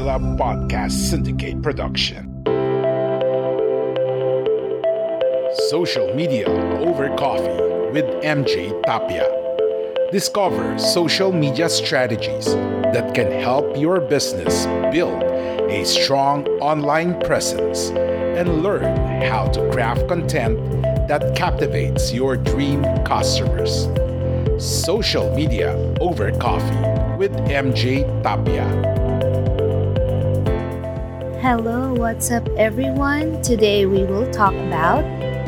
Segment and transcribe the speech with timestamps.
[0.00, 2.42] Podcast Syndicate production.
[5.68, 9.28] Social Media Over Coffee with MJ Tapia.
[10.10, 12.46] Discover social media strategies
[12.94, 15.22] that can help your business build
[15.70, 20.56] a strong online presence and learn how to craft content
[21.08, 23.86] that captivates your dream customers.
[24.58, 28.99] Social Media Over Coffee with MJ Tapia.
[31.40, 33.40] Hello, what's up, everyone?
[33.40, 35.00] Today we will talk about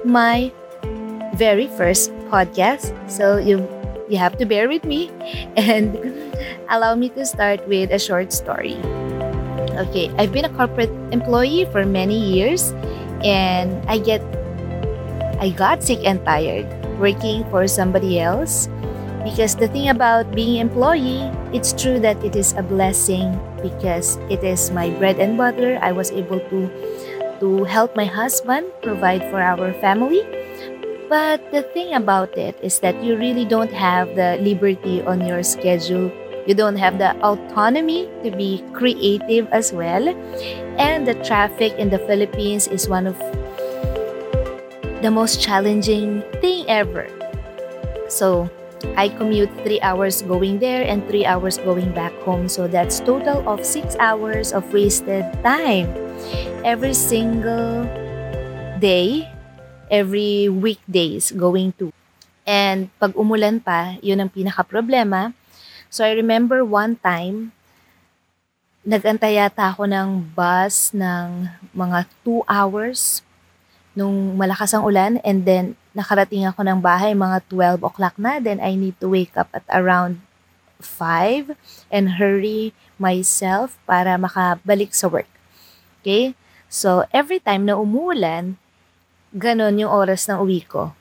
[0.05, 0.53] my
[1.33, 2.93] very first podcast.
[3.09, 3.65] So, you
[4.05, 5.09] you have to bear with me
[5.57, 5.97] and
[6.69, 8.77] allow me to start with a short story.
[9.89, 12.69] Okay, I've been a corporate employee for many years
[13.25, 14.21] and I get
[15.39, 16.65] I got sick and tired
[16.99, 18.69] working for somebody else
[19.23, 24.43] because the thing about being employee, it's true that it is a blessing because it
[24.43, 25.79] is my bread and butter.
[25.81, 26.69] I was able to
[27.39, 30.25] to help my husband provide for our family.
[31.07, 35.43] But the thing about it is that you really don't have the liberty on your
[35.43, 36.11] schedule
[36.47, 40.07] you don't have the autonomy to be creative as well.
[40.79, 43.19] And the traffic in the Philippines is one of
[45.01, 47.07] the most challenging thing ever.
[48.07, 48.49] So,
[48.95, 52.47] I commute three hours going there and three hours going back home.
[52.47, 55.89] So that's total of six hours of wasted time
[56.61, 57.89] every single
[58.77, 59.25] day,
[59.89, 61.89] every weekdays going to.
[62.45, 65.33] And pag umulan pa, yun ang pinaka problema
[65.87, 67.55] So I remember one time,
[68.83, 73.23] nagantay yata ako ng bus ng mga 2 hours
[73.97, 78.61] nung malakas ang ulan and then nakarating ako ng bahay mga 12 o'clock na then
[78.61, 80.21] I need to wake up at around
[80.77, 81.57] 5
[81.89, 85.29] and hurry myself para makabalik sa work.
[85.99, 86.37] Okay?
[86.69, 88.61] So every time na umuulan,
[89.33, 90.93] ganon yung oras ng uwi ko.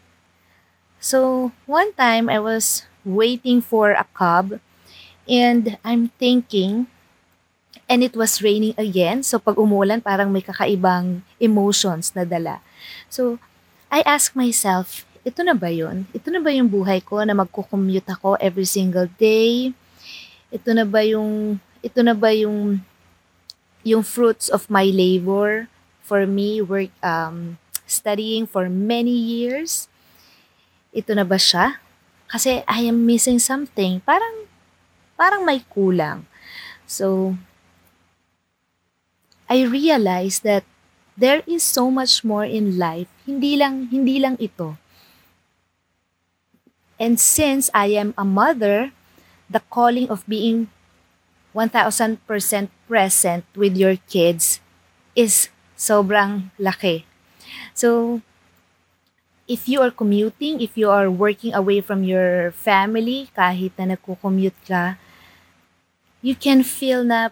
[0.97, 4.65] So one time I was waiting for a cab
[5.27, 6.87] And I'm thinking,
[7.87, 9.23] and it was raining again.
[9.23, 12.63] So pag umulan, parang may kakaibang emotions na dala.
[13.11, 13.39] So
[13.91, 16.07] I ask myself, ito na ba yun?
[16.15, 19.75] Ito na ba yung buhay ko na magko-commute ako every single day?
[20.51, 22.83] Ito na ba yung ito na ba yung
[23.87, 25.71] yung fruits of my labor
[26.03, 29.87] for me work um studying for many years?
[30.91, 31.79] Ito na ba siya?
[32.27, 34.03] Kasi I am missing something.
[34.03, 34.51] Parang
[35.15, 36.27] parang may kulang.
[36.87, 37.35] So,
[39.47, 40.65] I realized that
[41.17, 43.09] there is so much more in life.
[43.25, 44.77] Hindi lang, hindi lang ito.
[46.99, 48.93] And since I am a mother,
[49.49, 50.69] the calling of being
[51.55, 52.21] 1,000%
[52.89, 54.61] present with your kids
[55.15, 57.05] is sobrang laki.
[57.73, 58.21] So,
[59.49, 64.59] if you are commuting, if you are working away from your family, kahit na nagko-commute
[64.67, 64.99] ka,
[66.21, 67.31] you can feel na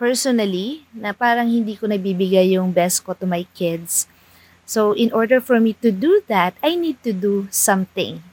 [0.00, 4.08] personally na parang hindi ko nabibigay yung best ko to my kids.
[4.64, 8.24] So in order for me to do that, I need to do something.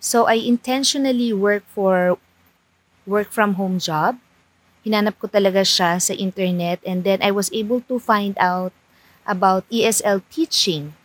[0.00, 2.16] So I intentionally work for
[3.04, 4.16] work from home job.
[4.80, 8.72] Hinanap ko talaga siya sa internet and then I was able to find out
[9.28, 10.96] about ESL teaching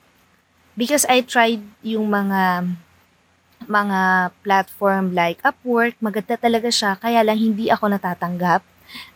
[0.80, 2.72] because I tried yung mga
[3.68, 8.64] mga platform like Upwork, maganda talaga siya, kaya lang hindi ako natatanggap.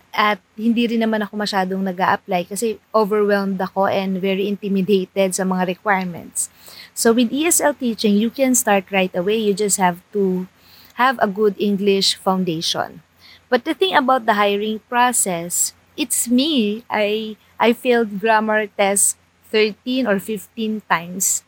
[0.10, 5.46] At hindi rin naman ako masyadong nag apply kasi overwhelmed ako and very intimidated sa
[5.46, 6.50] mga requirements.
[6.98, 9.38] So with ESL teaching, you can start right away.
[9.38, 10.50] You just have to
[10.98, 13.06] have a good English foundation.
[13.48, 16.84] But the thing about the hiring process, it's me.
[16.90, 19.18] I I failed grammar test
[19.54, 21.42] 13 or 15 times.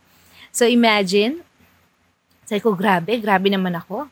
[0.52, 1.46] So imagine,
[2.52, 4.12] sabi ko, grabe, grabe naman ako.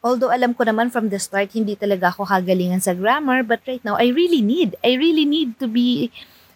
[0.00, 3.84] Although alam ko naman from the start, hindi talaga ako kagalingan sa grammar, but right
[3.84, 6.08] now, I really need, I really need to be,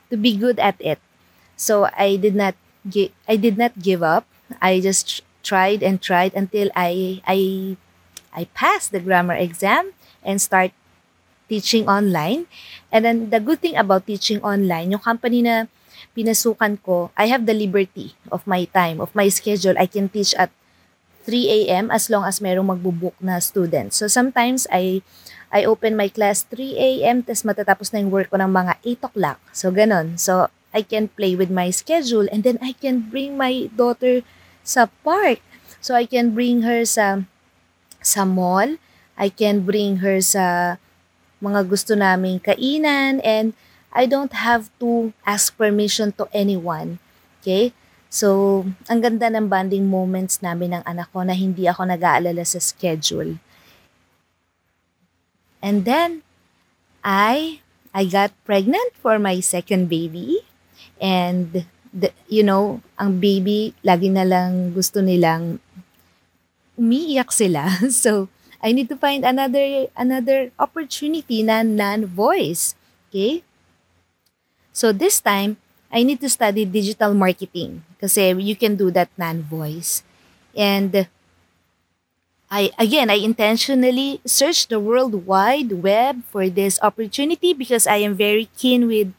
[0.09, 0.97] to be good at it.
[1.59, 2.57] So I did not
[2.87, 4.25] gi- I did not give up.
[4.63, 7.75] I just tried and tried until I I
[8.31, 9.93] I passed the grammar exam
[10.23, 10.71] and start
[11.51, 12.47] teaching online.
[12.95, 15.67] And then the good thing about teaching online, yung company na
[16.19, 19.79] pinasukan ko, I have the liberty of my time, of my schedule.
[19.79, 20.51] I can teach at
[21.23, 21.95] 3 a.m.
[21.95, 23.95] as long as merong magbubook na student.
[23.95, 25.07] So sometimes I
[25.55, 27.23] I open my class 3 a.m.
[27.23, 29.39] tapos matatapos na yung work ko ng mga 8 o'clock.
[29.55, 30.19] So ganon.
[30.19, 34.27] So I can play with my schedule and then I can bring my daughter
[34.67, 35.39] sa park.
[35.79, 37.23] So I can bring her sa
[38.03, 38.81] sa mall.
[39.15, 40.77] I can bring her sa
[41.39, 43.55] mga gusto naming kainan and
[43.93, 47.01] I don't have to ask permission to anyone.
[47.41, 47.73] Okay?
[48.09, 52.57] So, ang ganda ng bonding moments namin ng anak ko na hindi ako nag-aalala sa
[52.57, 53.37] schedule.
[55.61, 56.25] And then,
[57.05, 57.61] I
[57.93, 60.45] I got pregnant for my second baby.
[61.01, 65.61] And, the, you know, ang baby, lagi na lang gusto nilang
[66.81, 67.69] umiiyak sila.
[67.93, 72.75] So, I need to find another another opportunity na non-voice.
[73.09, 73.47] Okay?
[74.79, 75.59] So, this time,
[75.91, 80.07] I need to study digital marketing kasi you can do that non-voice.
[80.55, 81.11] And
[82.47, 88.15] I again, I intentionally searched the World Wide Web for this opportunity because I am
[88.15, 89.11] very keen with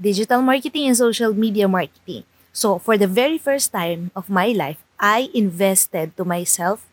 [0.00, 2.24] digital marketing and social media marketing.
[2.56, 6.88] So, for the very first time of my life, I invested to myself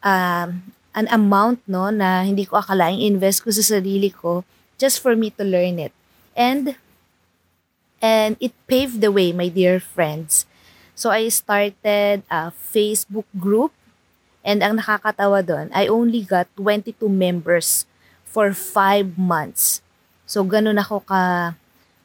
[0.00, 4.40] um, an amount no na hindi ko akalaing invest ko sa sarili ko
[4.80, 5.92] just for me to learn it.
[6.32, 6.80] And
[8.00, 10.48] and it paved the way, my dear friends.
[10.96, 13.72] So I started a Facebook group
[14.44, 17.84] and ang nakakatawa doon, I only got 22 members
[18.24, 19.84] for 5 months.
[20.24, 21.54] So ganun ako ka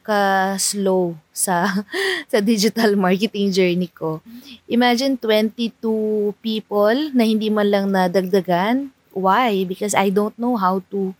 [0.06, 1.66] ka slow sa
[2.30, 4.22] sa digital marketing journey ko.
[4.70, 8.94] Imagine 22 people na hindi man lang nadagdagan.
[9.10, 9.66] Why?
[9.66, 11.12] Because I don't know how to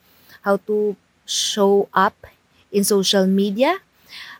[0.46, 0.94] how to
[1.26, 2.14] show up
[2.70, 3.82] in social media.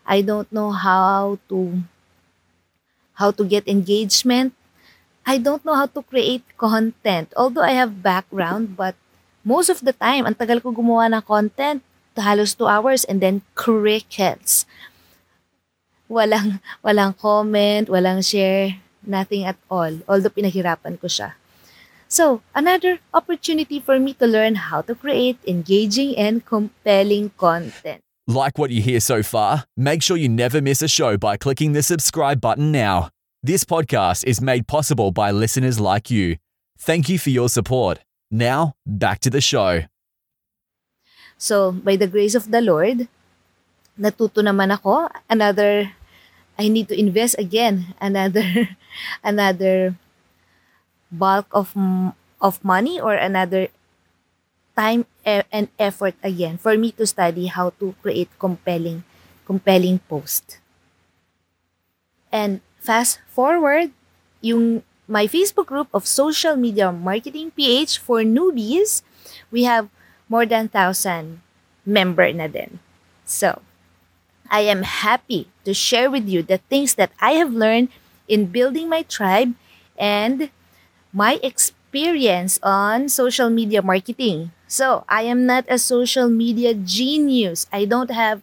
[0.07, 1.83] I don't know how to
[3.19, 4.55] how to get engagement.
[5.27, 7.35] I don't know how to create content.
[7.35, 8.95] Although I have background, but
[9.43, 11.83] most of the time, ang tagal ko gumawa ng content,
[12.15, 14.63] halos 2 hours and then crickets.
[16.07, 19.91] Walang, walang comment, walang share, nothing at all.
[20.07, 21.35] Although pinaghirapan ko siya.
[22.07, 28.06] So, another opportunity for me to learn how to create engaging and compelling content.
[28.27, 29.63] Like what you hear so far?
[29.79, 33.07] Make sure you never miss a show by clicking the subscribe button now.
[33.41, 36.35] This podcast is made possible by listeners like you.
[36.77, 38.03] Thank you for your support.
[38.29, 39.87] Now, back to the show.
[41.37, 43.07] So, by the grace of the Lord,
[43.95, 45.07] natuto naman ako.
[45.31, 45.95] Another,
[46.59, 47.95] I need to invest again.
[48.01, 48.43] Another,
[49.23, 49.95] another
[51.07, 51.71] bulk of
[52.43, 53.71] of money or another
[54.77, 59.01] time and effort again for me to study how to create compelling
[59.43, 60.61] compelling post.
[62.29, 63.89] And fast forward,
[64.45, 69.01] yung my Facebook group of social media marketing PH for newbies,
[69.49, 69.89] we have
[70.29, 71.41] more than 1,000
[71.87, 72.83] member na din.
[73.23, 73.63] So,
[74.51, 77.89] I am happy to share with you the things that I have learned
[78.27, 79.55] in building my tribe
[79.95, 80.51] and
[81.15, 84.51] my experience on social media marketing.
[84.67, 87.67] So, I am not a social media genius.
[87.71, 88.41] I don't have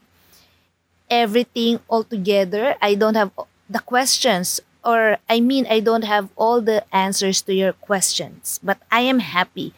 [1.10, 2.76] everything all together.
[2.80, 3.30] I don't have
[3.68, 8.78] the questions or I mean I don't have all the answers to your questions, but
[8.90, 9.72] I am happy.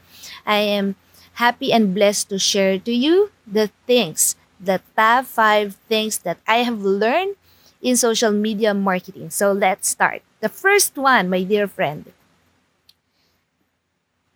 [0.45, 0.97] I am
[1.35, 6.67] happy and blessed to share to you the things, the top 5 things that I
[6.67, 7.37] have learned
[7.83, 9.31] in social media marketing.
[9.31, 10.23] So, let's start.
[10.41, 12.13] The first one, my dear friend,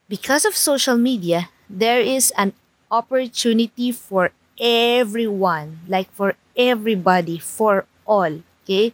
[0.09, 2.53] because of social media, there is an
[2.91, 8.43] opportunity for everyone, like for everybody, for all.
[8.65, 8.93] Okay?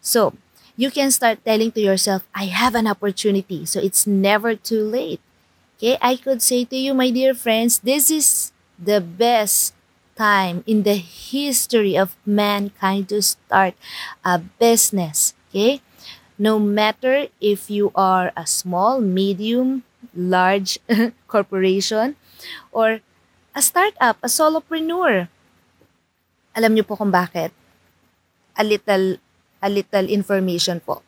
[0.00, 0.34] So,
[0.76, 3.64] you can start telling to yourself, I have an opportunity.
[3.64, 5.20] So, it's never too late.
[5.78, 5.96] Okay?
[6.02, 9.74] I could say to you, my dear friends, this is the best
[10.16, 13.74] time in the history of mankind to start
[14.24, 15.34] a business.
[15.50, 15.80] Okay?
[16.38, 19.82] No matter if you are a small, medium,
[20.18, 20.82] large
[21.30, 22.18] corporation,
[22.74, 22.98] or
[23.54, 25.30] a startup, a solopreneur.
[26.58, 27.54] Alam niyo po kung bakit?
[28.58, 29.22] A little,
[29.62, 31.06] a little information po.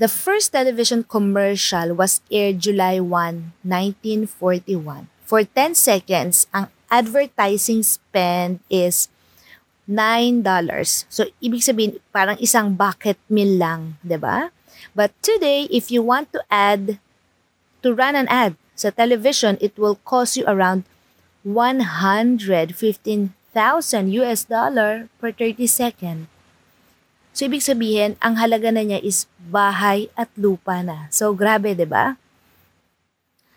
[0.00, 5.10] The first television commercial was aired July 1, 1941.
[5.28, 9.12] For 10 seconds, ang advertising spend is
[9.90, 10.44] $9.
[11.08, 14.52] So, ibig sabihin, parang isang bucket meal lang, 'di ba?
[14.92, 17.00] But today, if you want to add,
[17.82, 20.86] to run an ad sa television, it will cost you around
[21.42, 23.32] 115,000
[24.22, 26.30] US dollar per 30 second.
[27.38, 31.06] So, ibig sabihin, ang halaga na niya is bahay at lupa na.
[31.14, 32.18] So, grabe, ba?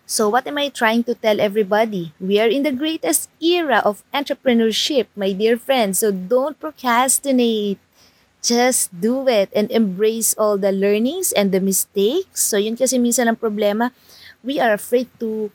[0.06, 2.14] So, what am I trying to tell everybody?
[2.22, 6.06] We are in the greatest era of entrepreneurship, my dear friends.
[6.06, 7.82] So, don't procrastinate.
[8.46, 12.46] Just do it and embrace all the learnings and the mistakes.
[12.46, 13.96] So, yun kasi minsan ang problema.
[14.44, 15.52] We are afraid to,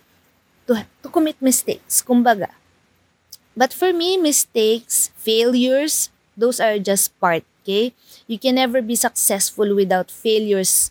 [0.66, 2.50] to, to commit mistakes, kumbaga.
[3.57, 7.93] But for me, mistakes, failures, those are just part, okay?
[8.26, 10.90] You can never be successful without failures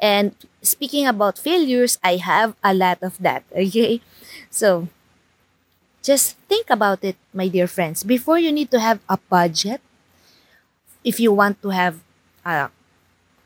[0.00, 3.44] and speaking about failures, I have a lot of that.
[3.54, 4.00] Okay?
[4.50, 4.88] So,
[6.02, 8.02] just think about it, my dear friends.
[8.02, 9.80] Before you need to have a budget,
[11.04, 12.00] if you want to have
[12.44, 12.70] a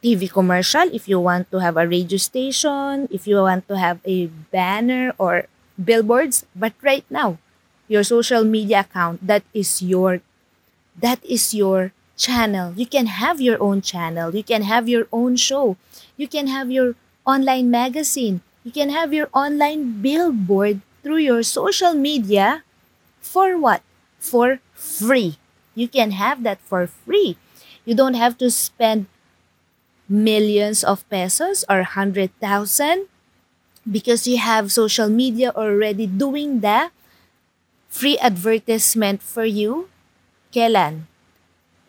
[0.03, 4.01] TV commercial, if you want to have a radio station, if you want to have
[4.05, 5.47] a banner or
[5.79, 7.39] billboards, but right now,
[7.89, 10.21] your social media account, that is your
[10.99, 12.73] that is your channel.
[12.77, 14.35] You can have your own channel.
[14.35, 15.77] You can have your own show.
[16.17, 16.95] You can have your
[17.27, 18.41] online magazine.
[18.65, 22.63] You can have your online billboard through your social media
[23.21, 23.83] for what?
[24.19, 25.39] For free.
[25.75, 27.37] You can have that for free.
[27.85, 29.07] You don't have to spend
[30.13, 33.09] millions of pesos or 100,000
[33.89, 36.91] because you have social media already doing the
[37.89, 39.89] free advertisement for you.
[40.55, 41.09] Kailan?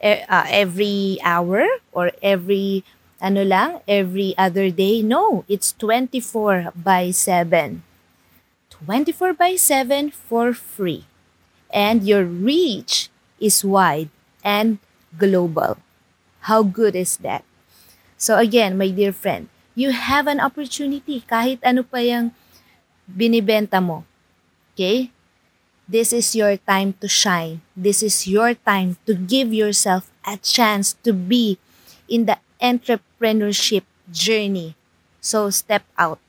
[0.04, 2.84] E- uh, every hour or every
[3.22, 5.02] ano lang, every other day.
[5.02, 7.84] No, it's 24 by 7.
[8.70, 11.06] 24 by 7 for free.
[11.74, 14.10] And your reach is wide
[14.44, 14.80] and
[15.18, 15.78] global.
[16.50, 17.44] How good is that?
[18.24, 22.32] So again, my dear friend, you have an opportunity kahit ano pa yung
[23.04, 24.08] binibenta mo.
[24.72, 25.12] Okay?
[25.92, 27.60] This is your time to shine.
[27.76, 31.60] This is your time to give yourself a chance to be
[32.08, 34.80] in the entrepreneurship journey.
[35.20, 36.24] So step out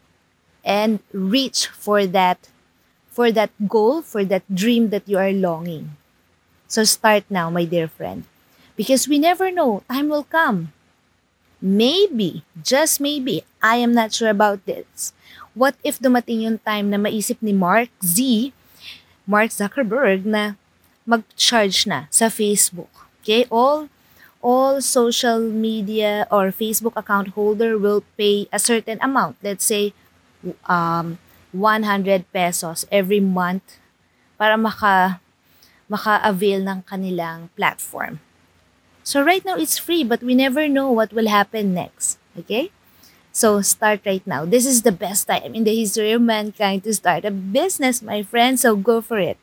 [0.66, 2.50] and reach for that
[3.06, 5.94] for that goal, for that dream that you are longing.
[6.66, 8.26] So start now, my dear friend.
[8.74, 10.74] Because we never know, time will come.
[11.64, 15.16] Maybe, just maybe, I am not sure about this.
[15.56, 18.52] What if dumating yung time na maisip ni Mark Z,
[19.24, 20.60] Mark Zuckerberg, na
[21.08, 22.92] mag-charge na sa Facebook?
[23.24, 23.88] Okay, all
[24.44, 29.40] all social media or Facebook account holder will pay a certain amount.
[29.40, 29.96] Let's say
[30.68, 31.16] um,
[31.56, 33.80] 100 pesos every month
[34.36, 35.24] para maka
[35.88, 38.20] maka-avail ng kanilang platform.
[39.04, 42.18] So right now it's free but we never know what will happen next.
[42.38, 42.70] Okay?
[43.32, 44.44] So start right now.
[44.46, 48.22] This is the best time in the history of mankind to start a business, my
[48.22, 48.58] friend.
[48.60, 49.38] So go for it.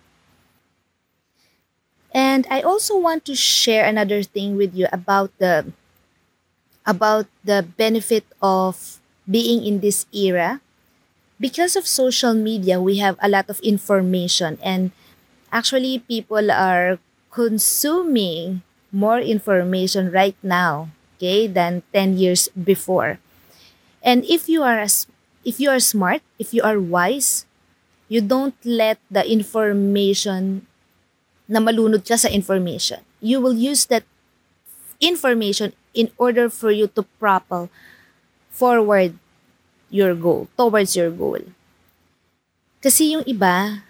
[2.14, 5.74] And I also want to share another thing with you about the
[6.86, 9.00] about the benefit of
[9.30, 10.62] being in this era.
[11.40, 14.92] Because of social media, we have a lot of information and
[15.52, 17.00] actually people are
[17.32, 23.20] consuming more information right now, okay, than 10 years before.
[24.04, 24.84] And if you are
[25.46, 27.46] if you are smart, if you are wise,
[28.12, 30.68] you don't let the information
[31.48, 33.00] na malunod ka sa information.
[33.24, 34.04] You will use that
[35.00, 37.72] information in order for you to propel
[38.52, 39.16] forward
[39.92, 41.42] your goal, towards your goal.
[42.82, 43.84] Kasi yung iba,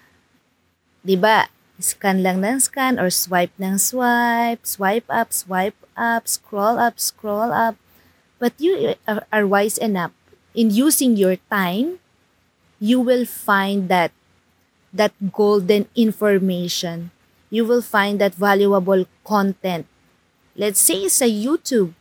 [1.00, 1.48] di ba,
[1.82, 7.52] scan lang ng scan or swipe ng swipe, swipe up, swipe up, scroll up, scroll
[7.52, 7.76] up.
[8.38, 10.10] But you are, wise enough
[10.54, 11.98] in using your time,
[12.80, 14.10] you will find that
[14.92, 17.10] that golden information
[17.52, 19.84] you will find that valuable content.
[20.56, 21.92] Let's say sa YouTube,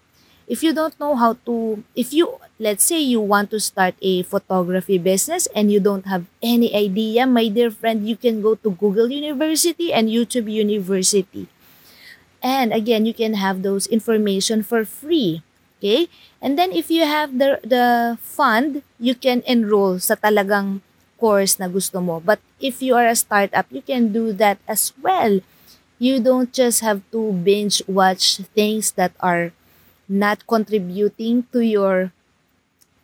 [0.47, 4.21] if you don't know how to, if you, let's say you want to start a
[4.21, 8.77] photography business and you don't have any idea, my dear friend, you can go to
[8.77, 11.49] Google University and YouTube University.
[12.37, 15.41] And again, you can have those information for free.
[15.81, 16.05] Okay?
[16.37, 20.85] And then if you have the, the fund, you can enroll sa talagang
[21.17, 22.21] course na gusto mo.
[22.21, 25.41] But if you are a startup, you can do that as well.
[25.97, 29.49] You don't just have to binge watch things that are
[30.05, 32.13] not contributing to your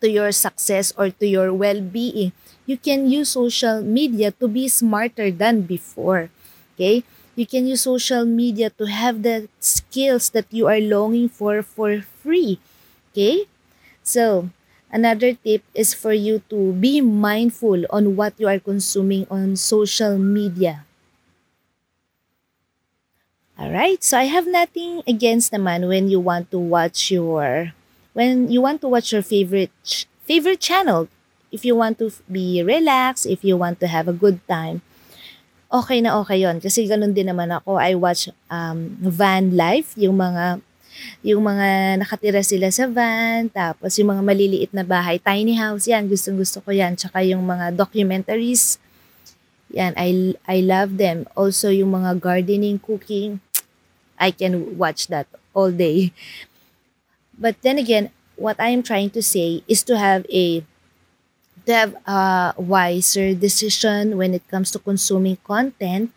[0.02, 2.32] to your success or to your well-being.
[2.66, 6.30] You can use social media to be smarter than before.
[6.76, 7.04] Okay?
[7.36, 12.02] You can use social media to have the skills that you are longing for for
[12.02, 12.60] free.
[13.14, 13.46] Okay?
[14.04, 14.50] So,
[14.92, 20.18] another tip is for you to be mindful on what you are consuming on social
[20.18, 20.86] media.
[23.58, 27.74] Alright, so I have nothing against naman when you want to watch your
[28.18, 29.70] when you want to watch your favorite
[30.26, 31.06] favorite channel.
[31.54, 34.84] If you want to be relaxed, if you want to have a good time,
[35.72, 37.80] okay na okay yon Kasi ganun din naman ako.
[37.80, 40.60] I watch um, van life, yung mga
[41.22, 46.10] yung mga nakatira sila sa van, tapos yung mga maliliit na bahay, tiny house, yan,
[46.10, 46.98] gustong gusto ko yan.
[46.98, 48.82] Tsaka yung mga documentaries,
[49.70, 51.30] yan, I, I love them.
[51.38, 53.40] Also, yung mga gardening, cooking,
[54.18, 56.14] I can watch that all day.
[57.38, 60.64] But then again, what I am trying to say is to have a
[61.66, 66.12] to have a wiser decision when it comes to consuming content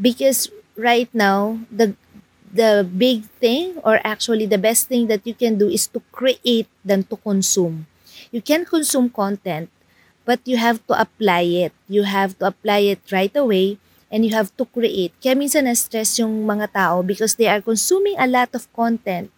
[0.00, 1.94] because right now the
[2.52, 6.68] the big thing or actually the best thing that you can do is to create
[6.84, 7.86] than to consume.
[8.30, 9.70] You can consume content
[10.24, 11.72] but you have to apply it.
[11.88, 13.78] You have to apply it right away
[14.10, 15.12] and you have to create.
[15.22, 19.33] Kaya minsan na-stress yung mga tao because they are consuming a lot of content.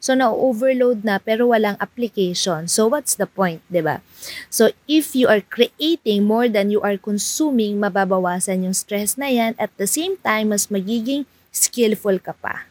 [0.00, 2.72] So, na-overload na pero walang application.
[2.72, 4.00] So, what's the point, ba?
[4.48, 9.52] So, if you are creating more than you are consuming, mababawasan yung stress na yan.
[9.60, 12.64] At the same time, mas magiging skillful ka pa.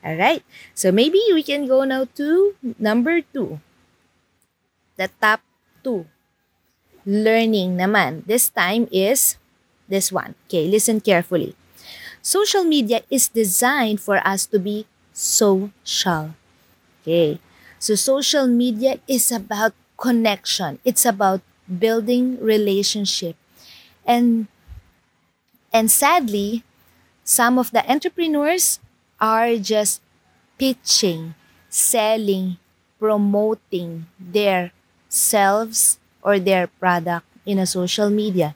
[0.00, 0.40] Alright?
[0.72, 3.60] So, maybe we can go now to number two.
[4.96, 5.44] The top
[5.84, 6.08] two.
[7.04, 8.24] Learning naman.
[8.24, 9.36] This time is
[9.92, 10.40] this one.
[10.48, 11.52] Okay, listen carefully.
[12.24, 16.32] Social media is designed for us to be social.
[17.02, 17.38] Okay.
[17.78, 20.78] So social media is about connection.
[20.84, 23.36] It's about building relationship.
[24.06, 24.48] And
[25.72, 26.62] and sadly,
[27.24, 28.80] some of the entrepreneurs
[29.20, 30.02] are just
[30.58, 31.34] pitching,
[31.70, 32.58] selling,
[32.98, 34.72] promoting their
[35.08, 38.54] selves or their product in a social media.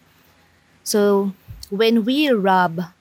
[0.84, 1.32] So
[1.70, 2.92] when we rub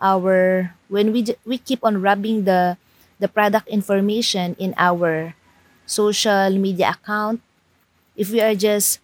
[0.00, 2.76] our when we we keep on rubbing the
[3.18, 5.34] the product information in our
[5.86, 7.40] social media account,
[8.16, 9.00] if we are just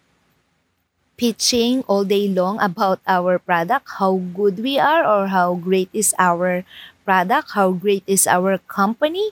[1.17, 6.13] pitching all day long about our product, how good we are or how great is
[6.17, 6.65] our
[7.05, 9.31] product, how great is our company,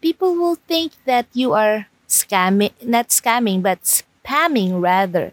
[0.00, 5.32] people will think that you are scamming, not scamming, but spamming rather,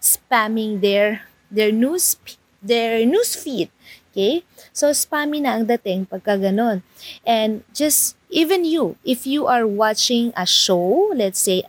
[0.00, 2.16] spamming their their news
[2.62, 3.70] their news feed.
[4.16, 4.48] Okay?
[4.72, 6.80] So, spammy na ang dating pagka ganun.
[7.28, 11.68] And just, even you, if you are watching a show, let's say,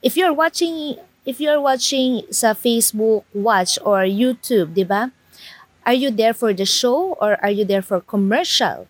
[0.00, 0.96] if you're watching,
[1.28, 5.12] if you're watching sa Facebook Watch or YouTube, di ba?
[5.84, 8.88] Are you there for the show or are you there for commercial?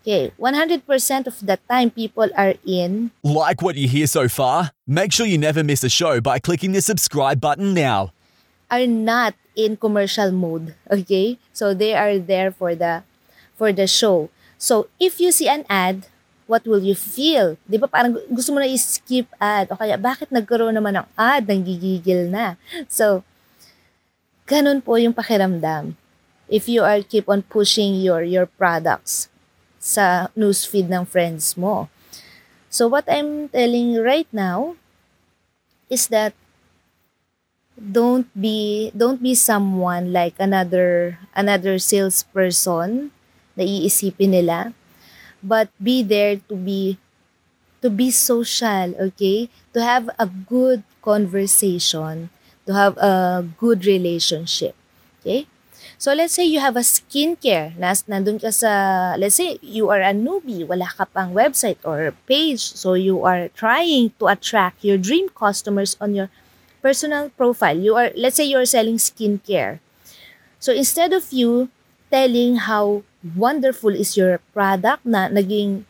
[0.00, 0.84] Okay, 100%
[1.28, 3.12] of the time people are in.
[3.24, 4.72] Like what you hear so far?
[4.88, 8.12] Make sure you never miss a show by clicking the subscribe button now.
[8.70, 10.74] are not in commercial mode.
[10.90, 11.38] Okay?
[11.52, 13.02] So they are there for the
[13.54, 14.32] for the show.
[14.56, 16.08] So if you see an ad,
[16.50, 17.54] what will you feel?
[17.64, 21.46] 'Di ba parang gusto mo na i-skip ad o kaya bakit nagkaroon naman ng ad,
[21.46, 22.58] nang gigigil na.
[22.90, 23.22] So
[24.50, 25.94] ganun po yung pakiramdam.
[26.50, 29.30] If you are keep on pushing your your products
[29.78, 31.86] sa newsfeed ng friends mo.
[32.66, 34.74] So what I'm telling right now
[35.88, 36.34] is that
[37.80, 43.08] don't be don't be someone like another another salesperson
[43.56, 44.76] na iisipin nila.
[45.40, 47.00] But be there to be
[47.80, 49.48] to be social okay?
[49.72, 52.28] To have a good conversation
[52.68, 54.76] to have a good relationship
[55.20, 55.48] okay?
[55.96, 57.72] So let's say you have a skincare.
[57.80, 62.12] Nas nandun ka sa let's say you are a newbie wala ka pang website or
[62.28, 66.28] page so you are trying to attract your dream customers on your
[66.82, 67.78] personal profile.
[67.78, 69.80] You are, let's say you're selling skincare.
[70.58, 71.68] So instead of you
[72.10, 73.02] telling how
[73.36, 75.84] wonderful is your product na naging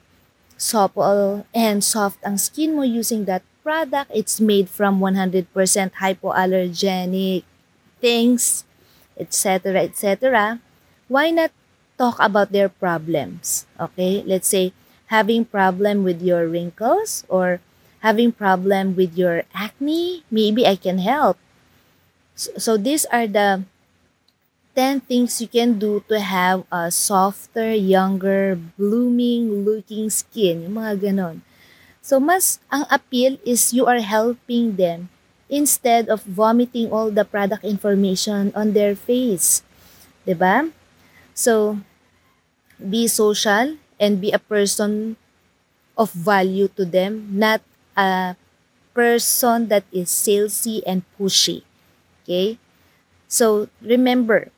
[0.60, 7.42] supple and soft ang skin mo using that product, it's made from 100% hypoallergenic
[8.00, 8.64] things,
[9.16, 10.60] etc., etc.
[11.08, 11.52] Why not
[11.98, 13.66] talk about their problems?
[13.80, 14.72] Okay, let's say
[15.10, 17.60] having problem with your wrinkles or
[18.00, 21.38] having problem with your acne, maybe I can help.
[22.34, 23.64] So, so these are the
[24.74, 30.64] 10 things you can do to have a softer, younger, blooming looking skin.
[30.64, 31.44] Yung mga ganon.
[32.00, 35.12] So mas ang appeal is you are helping them
[35.50, 39.60] instead of vomiting all the product information on their face.
[40.24, 40.70] ba?
[41.34, 41.82] So
[42.78, 45.20] be social and be a person
[45.98, 47.60] of value to them, not
[47.96, 48.34] a
[48.92, 51.62] person that is salesy and pushy.
[52.22, 52.58] Okay?
[53.30, 54.50] So, remember,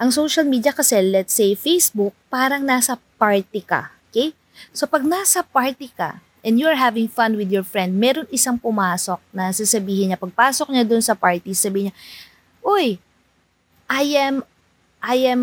[0.00, 3.92] ang social media kasi, let's say Facebook, parang nasa party ka.
[4.08, 4.32] Okay?
[4.72, 9.20] So, pag nasa party ka, and you're having fun with your friend, meron isang pumasok
[9.28, 11.96] na sasabihin niya, pagpasok niya dun sa party, sabihin niya,
[12.64, 12.96] Uy,
[13.88, 14.34] I am,
[15.00, 15.42] I am,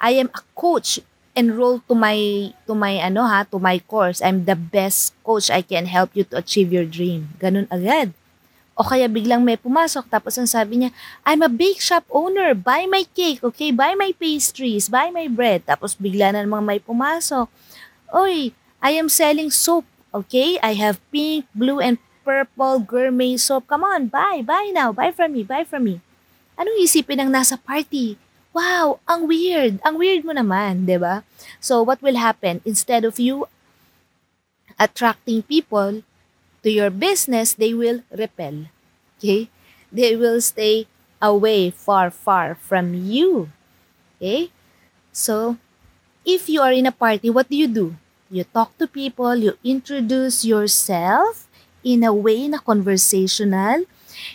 [0.00, 4.18] I am a coach enroll to my to my ano ha to my course.
[4.22, 7.30] I'm the best coach I can help you to achieve your dream.
[7.38, 8.14] Ganun agad.
[8.74, 10.90] O kaya biglang may pumasok tapos ang sabi niya
[11.22, 12.56] I'm a bake shop owner.
[12.56, 13.70] Buy my cake okay?
[13.70, 14.88] Buy my pastries.
[14.88, 15.66] Buy my bread.
[15.68, 17.46] Tapos bigla na namang may pumasok.
[18.10, 20.56] Oy I am selling soap okay?
[20.64, 23.68] I have pink blue and purple gourmet soap.
[23.68, 24.42] Come on buy.
[24.42, 24.90] Buy now.
[24.90, 25.44] Buy from me.
[25.44, 25.96] Buy from me.
[26.56, 29.78] Anong isipin ng nasa party wow, ang weird.
[29.86, 31.22] Ang weird mo naman, 'di ba?
[31.62, 33.46] So what will happen instead of you
[34.80, 36.02] attracting people
[36.64, 38.72] to your business, they will repel.
[39.18, 39.52] Okay?
[39.92, 40.88] They will stay
[41.20, 43.52] away far far from you.
[44.16, 44.48] Okay?
[45.12, 45.60] So
[46.24, 47.96] if you are in a party, what do you do?
[48.30, 51.50] You talk to people, you introduce yourself
[51.82, 53.84] in a way na conversational.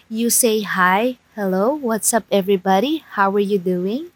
[0.10, 3.04] You say hi, hello, what's up everybody?
[3.20, 4.12] How are you doing?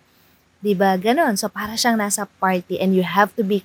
[0.60, 1.00] 'Di ba?
[1.00, 1.40] Ganon.
[1.40, 3.64] So para siyang nasa party and you have to be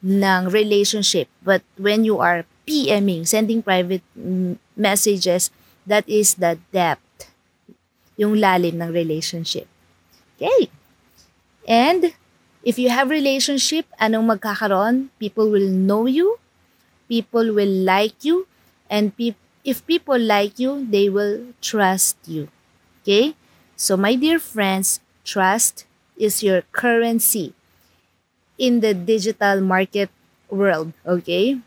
[0.00, 1.28] ng relationship.
[1.44, 4.04] But when you are PMing, sending private
[4.76, 5.50] messages,
[5.84, 7.32] that is the depth,
[8.16, 9.68] yung lalim ng relationship.
[10.36, 10.68] Okay.
[11.68, 12.12] And
[12.62, 15.08] if you have relationship, anong magkakaroon?
[15.16, 16.36] People will know you,
[17.08, 18.46] people will like you,
[18.90, 22.48] and pe- if people like you, they will trust you.
[23.02, 23.34] Okay?
[23.76, 27.54] So my dear friends, trust is your currency
[28.58, 30.10] in the digital market
[30.50, 31.58] world, okay?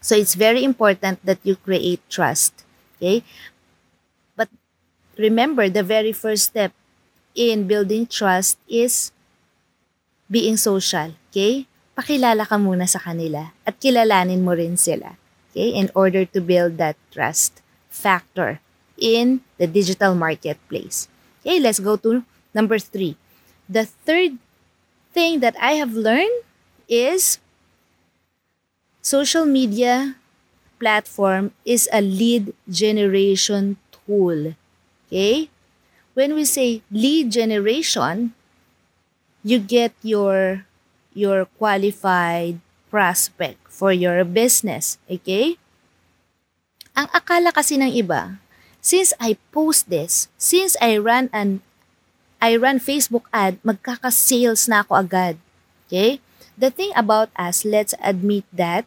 [0.00, 2.64] So it's very important that you create trust,
[2.98, 3.24] okay?
[4.36, 4.50] But
[5.18, 6.72] remember, the very first step
[7.34, 9.12] in building trust is
[10.30, 11.66] being social, okay?
[11.92, 15.20] Pakilala ka muna sa kanila at kilalanin mo rin sila,
[15.52, 15.76] okay?
[15.76, 17.60] In order to build that trust
[17.92, 18.64] factor
[18.96, 21.08] in the digital marketplace.
[21.42, 22.24] Okay, let's go to
[22.54, 23.20] number three.
[23.68, 24.40] The third
[25.12, 26.32] thing that I have learned
[26.88, 27.38] is
[29.02, 30.16] social media
[30.80, 34.54] platform is a lead generation tool.
[35.06, 35.50] Okay?
[36.14, 38.34] When we say lead generation,
[39.44, 40.64] you get your
[41.14, 42.60] your qualified
[42.92, 45.00] prospect for your business.
[45.08, 45.56] Okay?
[46.92, 48.36] Ang akala kasi ng iba,
[48.84, 51.64] since I post this, since I run an
[52.42, 55.38] I run Facebook ad, magkaka-sales na ako agad.
[55.86, 56.18] Okay?
[56.58, 58.84] The thing about us, let's admit that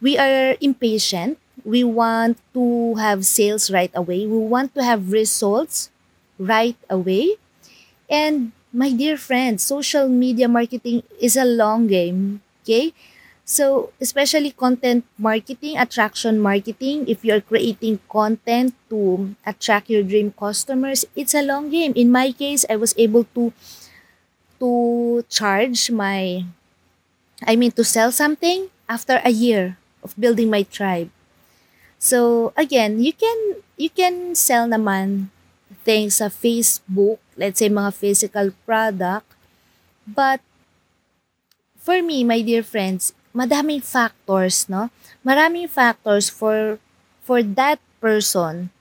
[0.00, 1.36] we are impatient.
[1.62, 4.24] We want to have sales right away.
[4.24, 5.92] We want to have results
[6.40, 7.36] right away.
[8.08, 12.40] And my dear friends, social media marketing is a long game.
[12.62, 12.92] Okay?
[13.48, 21.06] So, especially content marketing, attraction marketing, if you're creating content to attract your dream customers,
[21.16, 21.94] it's a long game.
[21.96, 23.52] In my case, I was able to
[24.60, 26.44] to charge my
[27.46, 31.08] I mean to sell something after a year of building my tribe.
[31.98, 35.32] So, again, you can you can sell naman
[35.84, 39.28] things sa Facebook, let's say mga physical product,
[40.04, 40.40] but
[41.78, 44.92] for me, my dear friends, madaming factors, no?
[45.24, 46.80] Maraming factors for
[47.24, 48.72] for that person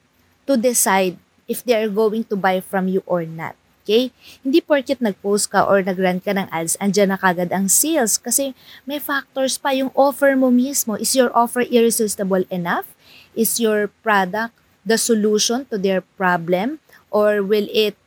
[0.48, 3.56] to decide if they are going to buy from you or not.
[3.88, 4.12] Okay?
[4.44, 8.20] Hindi porket nag-post ka or nag-run ka ng ads, andyan na kagad ang sales.
[8.20, 8.52] Kasi
[8.84, 9.72] may factors pa.
[9.72, 11.00] Yung offer mo mismo.
[11.00, 12.92] Is your offer irresistible enough?
[13.32, 14.52] Is your product
[14.88, 16.80] the solution to their problem?
[17.12, 18.00] Or will it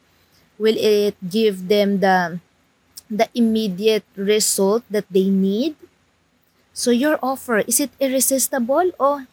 [0.57, 2.40] will it give them the
[3.12, 5.77] the immediate result that they need?
[6.73, 9.29] So your offer, is it irresistible o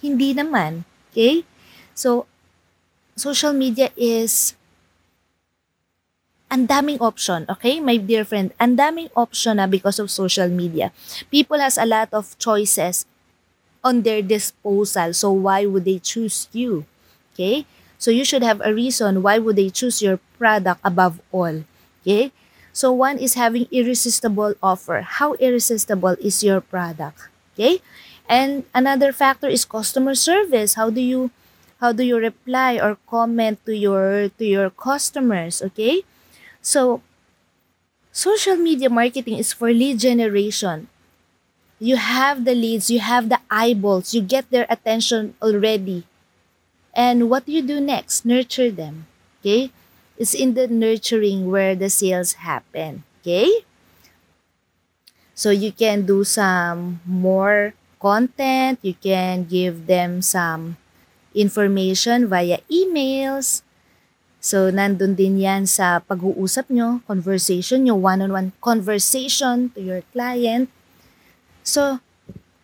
[0.00, 0.88] hindi naman?
[1.10, 1.44] Okay?
[1.92, 2.30] So,
[3.18, 4.54] social media is
[6.48, 7.82] ang daming option, okay?
[7.82, 10.94] My dear friend, ang daming option na because of social media.
[11.28, 13.04] People has a lot of choices
[13.88, 15.16] on their disposal.
[15.16, 16.84] So why would they choose you?
[17.32, 17.64] Okay?
[17.96, 21.64] So you should have a reason why would they choose your product above all.
[22.04, 22.30] Okay?
[22.76, 25.00] So one is having irresistible offer.
[25.00, 27.32] How irresistible is your product?
[27.56, 27.80] Okay?
[28.28, 30.76] And another factor is customer service.
[30.76, 31.32] How do you
[31.80, 36.02] how do you reply or comment to your to your customers, okay?
[36.60, 37.00] So,
[38.10, 40.90] social media marketing is for lead generation.
[41.78, 46.04] You have the leads, you have the eyeballs, you get their attention already.
[46.94, 48.26] And what you do next?
[48.26, 49.06] Nurture them.
[49.40, 49.70] Okay?
[50.18, 53.04] It's in the nurturing where the sales happen.
[53.22, 53.62] Okay?
[55.34, 60.76] So you can do some more content, you can give them some
[61.34, 63.62] information via emails,
[64.38, 70.70] So, nandun din yan sa pag-uusap nyo, conversation nyo, one-on-one conversation to your client.
[71.68, 72.00] So,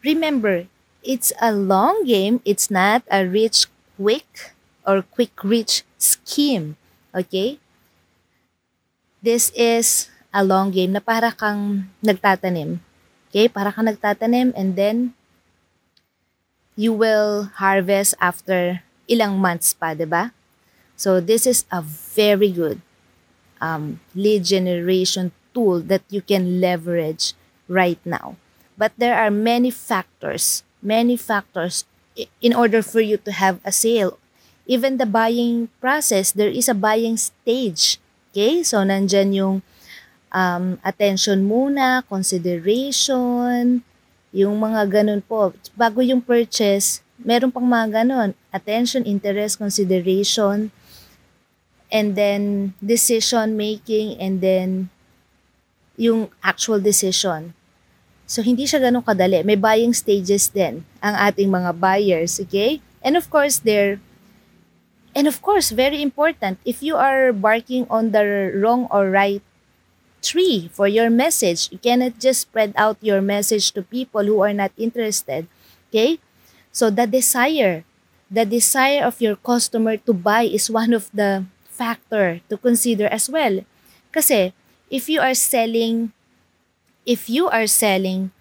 [0.01, 0.65] remember,
[1.05, 2.41] it's a long game.
[2.49, 3.69] It's not a rich
[4.01, 4.57] quick
[4.89, 6.81] or quick rich scheme.
[7.13, 7.61] Okay?
[9.21, 12.81] This is a long game na para kang nagtatanim.
[13.29, 13.45] Okay?
[13.53, 15.13] Para kang nagtatanim and then
[16.73, 20.33] you will harvest after ilang months pa, 'di ba?
[20.97, 22.81] So this is a very good
[23.61, 27.37] um, lead generation tool that you can leverage
[27.69, 28.41] right now.
[28.77, 31.85] But there are many factors, many factors
[32.43, 34.19] in order for you to have a sale.
[34.67, 37.99] Even the buying process, there is a buying stage.
[38.31, 38.63] Okay?
[38.63, 39.55] So nandyan yung
[40.35, 43.87] um, attention muna, consideration,
[44.35, 45.55] yung mga ganun po.
[45.79, 48.35] Bago yung purchase, meron pang mga ganun.
[48.51, 50.75] Attention, interest, consideration,
[51.95, 54.91] and then decision making and then
[55.95, 57.55] yung actual decision.
[58.25, 59.45] So, hindi siya ganun kadali.
[59.45, 62.81] May buying stages din ang ating mga buyers, okay?
[63.05, 64.01] And of course, there
[65.15, 69.45] and of course, very important, if you are barking on the wrong or right
[70.25, 74.57] tree for your message, you cannot just spread out your message to people who are
[74.57, 75.47] not interested,
[75.89, 76.19] okay?
[76.75, 77.85] So, the desire,
[78.27, 83.31] the desire of your customer to buy is one of the factor to consider as
[83.31, 83.63] well.
[84.15, 84.55] Kasi
[84.91, 86.15] if you are selling
[87.07, 88.33] if you are selling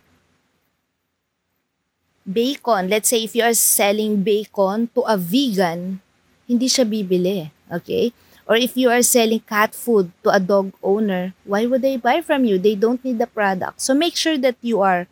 [2.24, 6.00] bacon, let's say if you are selling bacon to a vegan,
[6.48, 8.12] hindi siya bibili, okay?
[8.48, 12.20] Or if you are selling cat food to a dog owner, why would they buy
[12.20, 12.60] from you?
[12.60, 13.80] They don't need the product.
[13.80, 15.08] So make sure that you are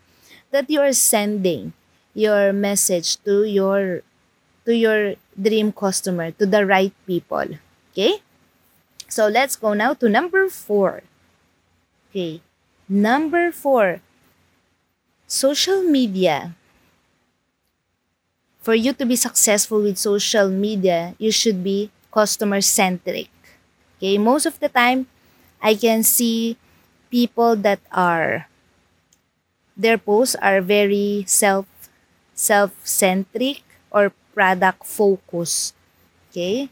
[0.52, 1.72] that you are sending
[2.12, 4.04] your message to your
[4.68, 7.56] to your dream customer, to the right people.
[7.92, 8.20] Okay?
[9.08, 11.04] So let's go now to number four.
[12.12, 12.44] Okay.
[12.92, 14.02] Number four.
[15.26, 16.54] Social media.
[18.62, 23.30] For you to be successful with social media, you should be customer centric.
[23.98, 25.08] Okay, most of the time,
[25.62, 26.58] I can see
[27.10, 28.48] people that are
[29.76, 31.66] their posts are very self
[32.36, 35.74] self centric or product focused.
[36.30, 36.70] Okay,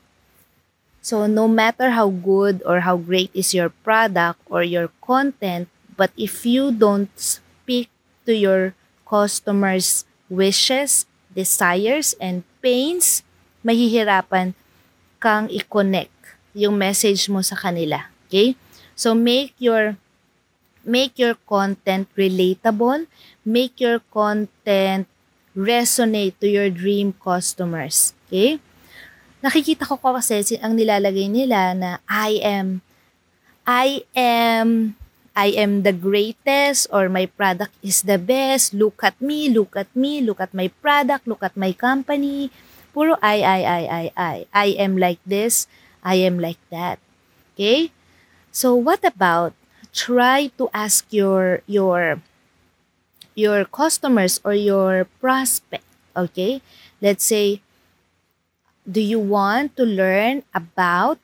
[1.01, 5.67] so no matter how good or how great is your product or your content,
[6.00, 7.92] but if you don't speak
[8.24, 8.72] to your
[9.04, 11.04] customers' wishes,
[11.36, 13.28] desires, and pains,
[13.68, 14.56] mahihirapan
[15.20, 18.08] kang i-connect yung message mo sa kanila.
[18.32, 18.56] Okay?
[18.96, 20.00] So make your
[20.88, 23.12] make your content relatable,
[23.44, 25.12] make your content
[25.52, 28.16] resonate to your dream customers.
[28.32, 28.64] Okay?
[29.40, 32.84] nakikita ko kasi ang nilalagay nila na I am,
[33.64, 34.96] I am,
[35.39, 38.75] I am the greatest or my product is the best.
[38.75, 42.52] Look at me, look at me, look at my product, look at my company.
[42.91, 44.36] Puro I, I, I, I, I.
[44.52, 45.71] I am like this,
[46.04, 46.99] I am like that.
[47.56, 47.95] Okay?
[48.52, 49.56] So what about
[49.95, 52.19] try to ask your your
[53.32, 55.88] your customers or your prospect,
[56.19, 56.60] okay?
[56.99, 57.63] Let's say
[58.84, 61.15] do you want to learn about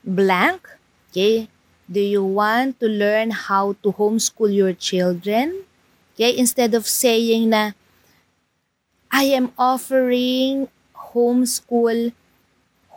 [0.00, 0.64] blank?
[1.12, 1.52] Okay.
[1.88, 5.64] Do you want to learn how to homeschool your children?
[6.14, 7.72] Okay, instead of saying na,
[9.08, 12.12] I am offering homeschool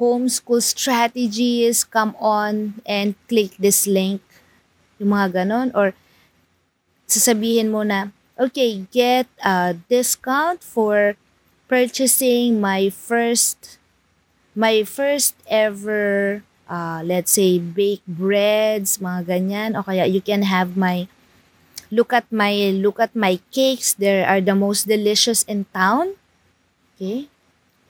[0.01, 4.19] homeschool strategies, come on and click this link.
[4.97, 5.69] Yung mga ganon.
[5.77, 5.93] Or
[7.05, 11.15] sasabihin mo na, okay, get a discount for
[11.69, 13.77] purchasing my first
[14.51, 19.69] my first ever uh, let's say baked breads, mga ganyan.
[19.75, 21.11] O kaya you can have my
[21.91, 23.91] look at my look at my cakes.
[23.91, 26.15] They are the most delicious in town.
[26.95, 27.27] Okay?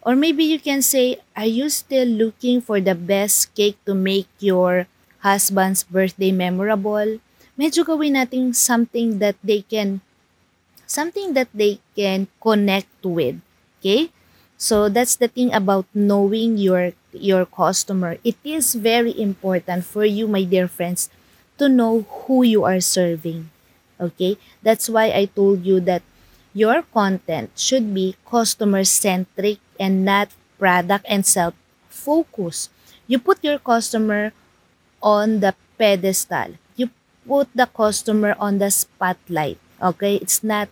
[0.01, 4.25] Or maybe you can say, are you still looking for the best cake to make
[4.41, 4.89] your
[5.21, 7.21] husband's birthday memorable?
[7.53, 10.01] Medyo gawin natin something that they can
[10.89, 13.37] something that they can connect with.
[13.77, 14.09] Okay?
[14.57, 18.17] So that's the thing about knowing your your customer.
[18.23, 21.09] It is very important for you, my dear friends,
[21.57, 23.49] to know who you are serving.
[23.99, 24.37] Okay?
[24.63, 26.01] That's why I told you that
[26.53, 31.53] your content should be customer centric and not product and self
[31.89, 32.69] focus.
[33.07, 34.33] You put your customer
[35.01, 36.57] on the pedestal.
[36.75, 36.89] You
[37.27, 39.57] put the customer on the spotlight.
[39.81, 40.15] Okay?
[40.17, 40.69] It's not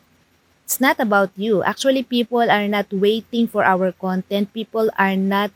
[0.69, 1.65] it's not about you.
[1.65, 4.53] Actually, people are not waiting for our content.
[4.53, 5.49] People are not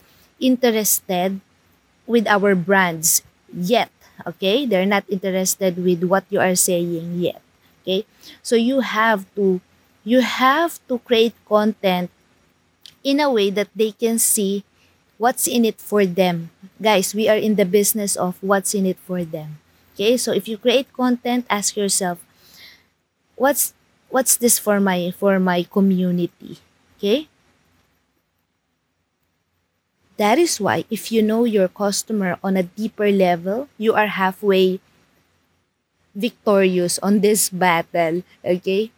[0.43, 1.39] interested
[2.05, 3.91] with our brands yet.
[4.27, 4.65] Okay?
[4.67, 7.41] They're not interested with what you are saying yet.
[7.81, 8.05] Okay?
[8.43, 9.63] So you have to
[10.03, 12.11] you have to create content
[13.03, 14.63] in a way that they can see
[15.17, 16.51] what's in it for them.
[16.81, 19.63] Guys, we are in the business of what's in it for them.
[19.95, 20.17] Okay?
[20.17, 22.19] So if you create content, ask yourself,
[23.35, 23.73] what's
[24.09, 26.59] what's this for my for my community?
[26.99, 27.31] Okay?
[30.17, 34.79] That is why if you know your customer on a deeper level, you are halfway
[36.15, 38.91] victorious on this battle, okay?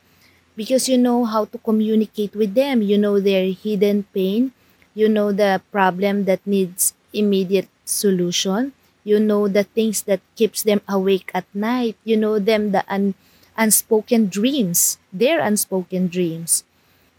[0.55, 4.53] Because you know how to communicate with them, you know their hidden pain,
[4.95, 8.73] you know the problem that needs immediate solution,
[9.03, 13.15] you know the things that keeps them awake at night, you know them the un-
[13.57, 16.63] unspoken dreams, their unspoken dreams.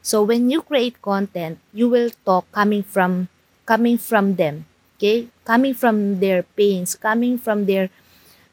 [0.03, 3.29] So when you create content, you will talk coming from
[3.67, 4.65] coming from them,
[4.97, 5.29] okay?
[5.45, 7.91] Coming from their pains, coming from their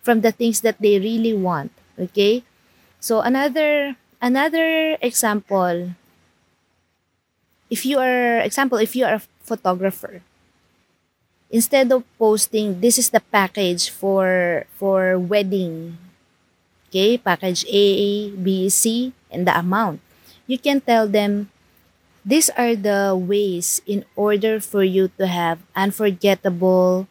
[0.04, 2.44] from the things that they really want, okay?
[3.00, 5.96] So another another example
[7.70, 10.22] if you are example if you are a photographer
[11.50, 15.98] instead of posting this is the package for for wedding
[16.88, 20.00] okay package A, B, C and the amount
[20.48, 21.50] you can tell them
[22.26, 27.08] these are the ways in order for you to have unforgettable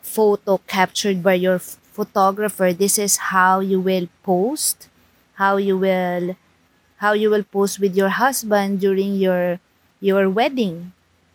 [0.00, 2.72] photo captured by your photographer.
[2.72, 4.88] This is how you will post
[5.36, 6.36] how you will
[6.98, 9.60] how you will post with your husband during your
[10.00, 10.92] your wedding.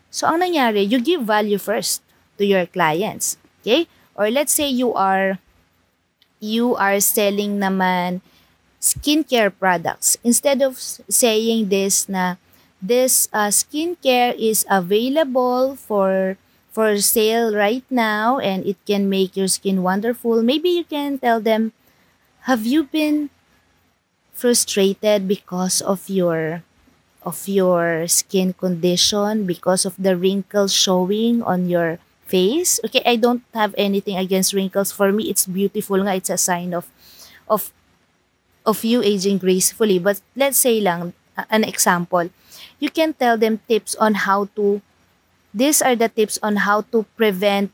[0.09, 2.01] So ang nangyari you give value first
[2.37, 3.85] to your clients okay?
[4.17, 5.37] Or let's say you are
[6.41, 8.25] you are selling naman
[8.81, 10.17] skincare products.
[10.25, 12.40] Instead of saying this na
[12.81, 16.37] this uh, skincare is available for
[16.71, 20.41] for sale right now and it can make your skin wonderful.
[20.41, 21.73] Maybe you can tell them
[22.49, 23.29] have you been
[24.33, 26.63] frustrated because of your
[27.21, 32.79] of your skin condition because of the wrinkles showing on your face?
[32.85, 34.91] Okay i don't have anything against wrinkles.
[34.91, 36.15] For me it's beautiful nga.
[36.17, 36.89] It's a sign of
[37.49, 37.69] of
[38.65, 39.99] of you aging gracefully.
[39.99, 41.13] But let's say lang
[41.49, 42.29] an example
[42.81, 44.81] you can tell them tips on how to
[45.53, 47.69] these are the tips on how to prevent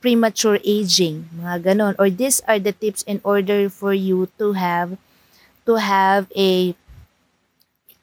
[0.00, 1.94] premature aging mga ganon.
[2.00, 4.98] Or these are the tips in order for you to have
[5.68, 6.74] to have a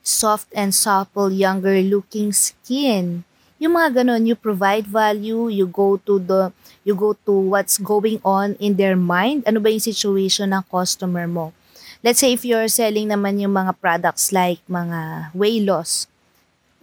[0.05, 3.27] soft and supple younger looking skin.
[3.59, 6.55] Yung mga ganon you provide value you go to the
[6.87, 9.43] you go to what's going on in their mind.
[9.43, 11.51] Ano ba yung situation ng customer mo?
[11.99, 16.07] Let's say if you're selling naman yung mga products like mga weight loss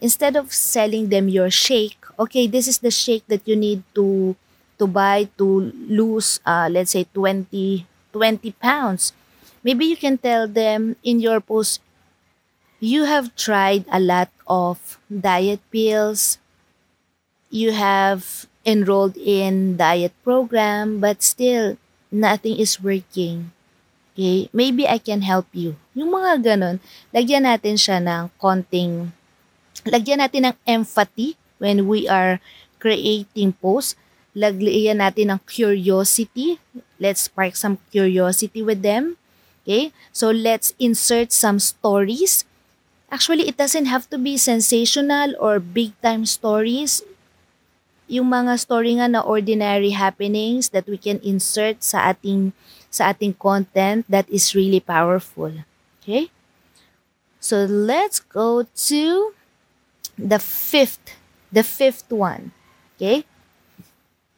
[0.00, 4.36] instead of selling them your shake okay this is the shake that you need to
[4.78, 7.86] to buy to lose uh, let's say 20
[8.16, 9.12] 20 pounds.
[9.60, 11.84] Maybe you can tell them in your post
[12.80, 16.38] you have tried a lot of diet pills.
[17.48, 21.76] You have enrolled in diet program but still
[22.08, 23.52] nothing is working.
[24.16, 25.76] Okay maybe i can help you.
[25.92, 26.80] Yung mga ganon
[27.12, 29.12] lagyan natin siya ng konting
[29.86, 32.42] lagyan natin ng empathy when we are
[32.78, 33.96] creating posts,
[34.36, 36.60] lagyan natin ng curiosity.
[37.00, 39.16] Let's spark some curiosity with them.
[39.64, 39.90] Okay?
[40.12, 42.44] So let's insert some stories.
[43.10, 47.02] Actually, it doesn't have to be sensational or big time stories.
[48.06, 52.54] Yung mga story nga na ordinary happenings that we can insert sa ating
[52.86, 55.50] sa ating content that is really powerful.
[56.02, 56.30] Okay?
[57.42, 59.35] So let's go to
[60.18, 61.16] the fifth,
[61.52, 62.52] the fifth one.
[62.96, 63.24] Okay?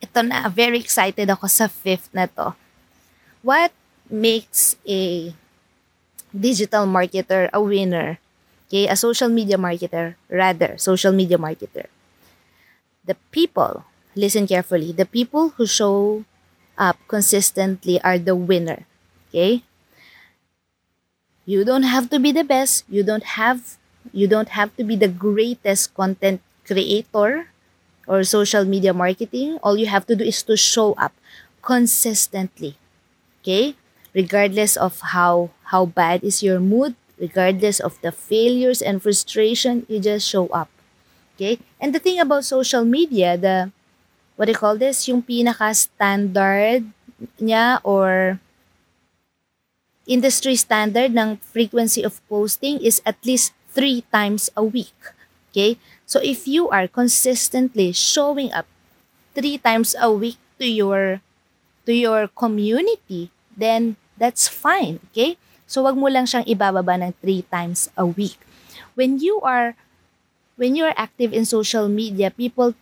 [0.03, 2.55] Ito na, very excited ako sa fifth na to.
[3.43, 3.71] What
[4.11, 5.33] makes a
[6.35, 8.19] digital marketer a winner?
[8.69, 11.89] Okay, a social media marketer, rather, social media marketer.
[13.09, 16.29] The people, listen carefully, the people who show
[16.77, 18.85] up consistently are the winner.
[19.33, 19.65] Okay?
[21.49, 22.85] You don't have to be the best.
[22.93, 23.81] You don't have
[24.13, 27.49] you don't have to be the greatest content creator
[28.07, 29.59] or social media marketing.
[29.63, 31.13] All you have to do is to show up
[31.63, 32.77] consistently.
[33.43, 33.77] Okay?
[34.15, 40.01] Regardless of how how bad is your mood, regardless of the failures and frustration, you
[40.01, 40.73] just show up.
[41.37, 41.61] Okay?
[41.81, 43.71] And the thing about social media, the
[44.37, 45.07] what do you call this?
[45.07, 46.89] Yung pinaka standard
[47.43, 48.39] niya or
[50.09, 54.99] industry standard ng frequency of posting is at least three times a week.
[55.55, 55.79] Okay?
[56.03, 58.67] So if you are consistently showing up
[59.39, 61.23] three times a week to your
[61.87, 64.99] to your community, then that's fine.
[65.15, 65.39] Okay?
[65.71, 68.43] So wag mo lang siyang ibababa ng three times a week.
[68.99, 69.79] When you are
[70.59, 72.75] when you are active in social media, people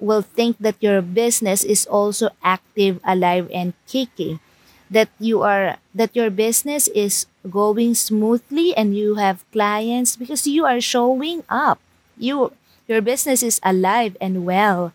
[0.00, 4.40] will think that your business is also active, alive, and kicking
[4.88, 10.64] that you are that your business is going smoothly and you have clients because you
[10.64, 11.78] are showing up.
[12.16, 12.52] You
[12.86, 14.92] your business is alive and well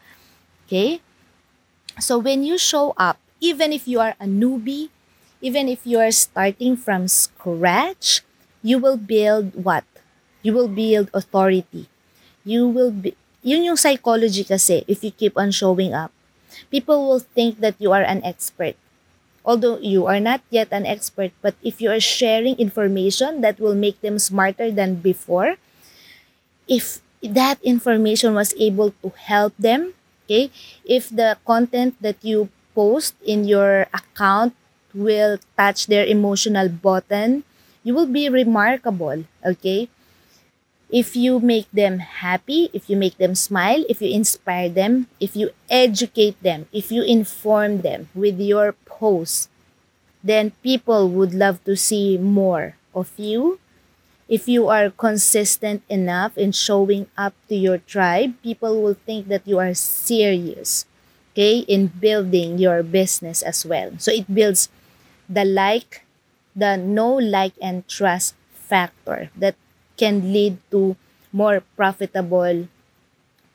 [0.67, 1.01] okay?
[1.99, 4.89] So when you show up even if you are a newbie
[5.41, 8.21] even if you are starting from scratch
[8.61, 9.85] you will build what?
[10.41, 11.87] You will build authority.
[12.43, 16.11] You will be yun yung psychology kasi if you keep on showing up
[16.71, 18.75] people will think that you are an expert
[19.49, 23.73] although you are not yet an expert, but if you are sharing information that will
[23.73, 25.57] make them smarter than before,
[26.67, 29.93] if that information was able to help them,
[30.25, 30.51] okay,
[30.85, 34.53] if the content that you post in your account
[34.93, 37.43] will touch their emotional button,
[37.83, 39.89] you will be remarkable, okay?
[40.89, 45.35] If you make them happy, if you make them smile, if you inspire them, if
[45.35, 49.49] you educate them, if you inform them with your posts,
[50.23, 53.59] then people would love to see more of you.
[54.27, 59.47] If you are consistent enough in showing up to your tribe, people will think that
[59.47, 60.85] you are serious,
[61.33, 63.93] okay, in building your business as well.
[63.97, 64.69] So it builds
[65.29, 66.05] the like,
[66.55, 69.55] the know, like, and trust factor that
[69.99, 70.95] can lead to
[71.35, 72.71] more profitable,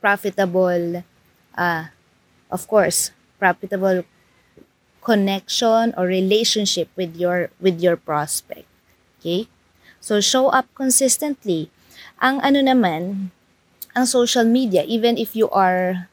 [0.04, 1.00] profitable,
[1.56, 1.88] uh,
[2.52, 4.04] of course, profitable
[5.00, 8.68] connection or relationship with your with your prospect.
[9.20, 9.48] Okay?
[10.04, 11.72] So show up consistently.
[12.20, 13.32] Ang ano naman,
[13.96, 16.12] ang social media, even if you are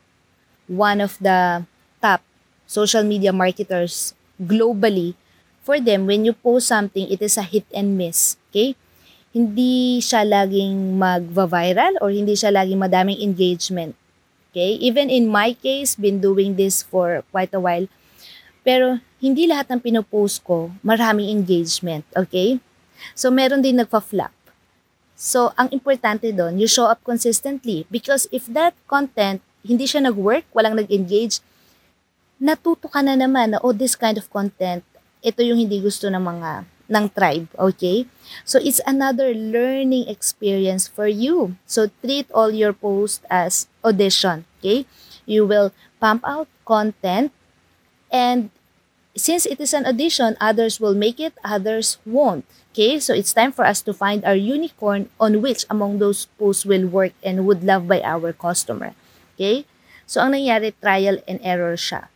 [0.72, 1.68] one of the
[2.00, 2.24] top
[2.64, 5.20] social media marketers globally,
[5.62, 8.40] for them, when you post something, it is a hit and miss.
[8.50, 8.80] Okay?
[9.32, 13.96] Hindi siya laging mag-viral or hindi siya laging madaming engagement.
[14.52, 14.76] Okay?
[14.84, 17.88] Even in my case, been doing this for quite a while,
[18.62, 22.58] pero hindi lahat ng pinopost ko maraming engagement, okay?
[23.14, 24.34] So meron din nagpa-flop.
[25.16, 30.50] So ang importante doon, you show up consistently because if that content hindi siya nag-work,
[30.58, 31.42] walang nag-engage,
[32.42, 34.82] natuto ka na naman na oh this kind of content,
[35.22, 38.06] ito yung hindi gusto ng mga ng tribe, okay?
[38.44, 41.56] So it's another learning experience for you.
[41.66, 44.86] So treat all your posts as audition, okay?
[45.26, 45.72] You will
[46.04, 47.32] pump out content
[48.12, 48.52] And
[49.16, 52.46] since it is an audition, others will make it, others won't.
[52.72, 56.66] Okay, so it's time for us to find our unicorn on which among those posts
[56.66, 58.96] will work and would love by our customer.
[59.36, 59.66] Okay,
[60.08, 62.08] so ang nangyari, trial and error siya.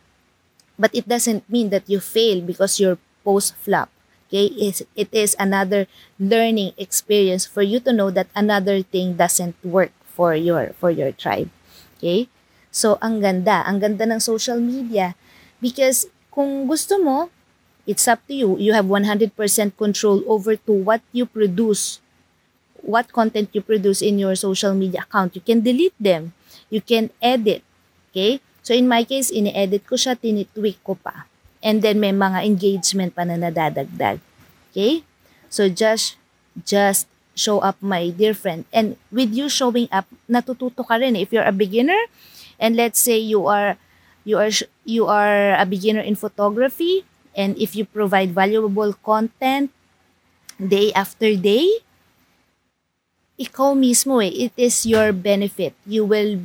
[0.78, 3.92] But it doesn't mean that you fail because your post flop.
[4.26, 4.50] Okay,
[4.98, 5.86] it is another
[6.18, 11.14] learning experience for you to know that another thing doesn't work for your for your
[11.14, 11.46] tribe.
[11.96, 12.26] Okay?
[12.74, 15.14] So ang ganda, ang ganda ng social media
[15.60, 17.32] Because kung gusto mo,
[17.88, 18.50] it's up to you.
[18.60, 19.32] You have 100%
[19.76, 22.00] control over to what you produce,
[22.84, 25.34] what content you produce in your social media account.
[25.34, 26.36] You can delete them.
[26.68, 27.64] You can edit.
[28.12, 28.40] Okay?
[28.60, 31.30] So in my case, ini-edit ko siya, tinitweak ko pa.
[31.66, 34.22] And then may mga engagement pa na nadadagdag.
[34.70, 35.02] Okay?
[35.50, 36.14] So just
[36.62, 38.64] just show up my dear friend.
[38.70, 41.18] And with you showing up, natututo ka rin.
[41.18, 41.98] If you're a beginner
[42.62, 43.74] and let's say you are
[44.22, 44.54] you are
[44.86, 47.02] you are a beginner in photography
[47.36, 49.68] and if you provide valuable content
[50.56, 51.68] day after day,
[53.36, 55.76] ikaw mismo eh, it is your benefit.
[55.84, 56.40] You will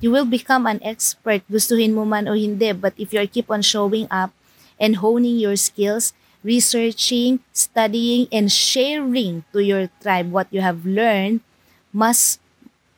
[0.00, 2.72] you will become an expert, gustuhin mo man o hindi.
[2.72, 4.32] But if you keep on showing up
[4.80, 11.44] and honing your skills, researching, studying, and sharing to your tribe what you have learned,
[11.92, 12.40] mas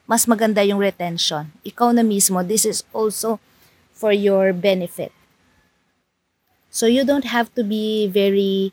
[0.07, 1.51] mas maganda yung retention.
[1.66, 3.43] Ikaw na mismo, this is also
[3.91, 5.11] for your benefit.
[6.70, 8.72] So you don't have to be very,